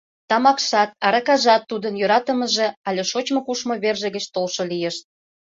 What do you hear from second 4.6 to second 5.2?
лийышт.